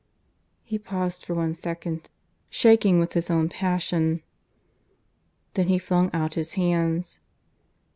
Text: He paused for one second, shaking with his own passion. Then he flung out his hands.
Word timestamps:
He 0.63 0.79
paused 0.79 1.23
for 1.23 1.35
one 1.35 1.53
second, 1.53 2.09
shaking 2.49 2.99
with 2.99 3.13
his 3.13 3.29
own 3.29 3.49
passion. 3.49 4.23
Then 5.53 5.67
he 5.67 5.77
flung 5.77 6.09
out 6.11 6.33
his 6.33 6.53
hands. 6.53 7.19